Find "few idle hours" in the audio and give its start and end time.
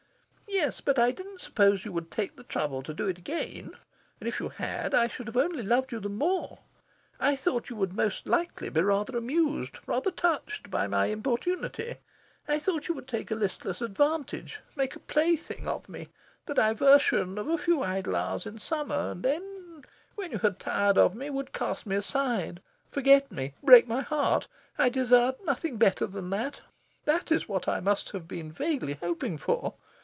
17.57-18.45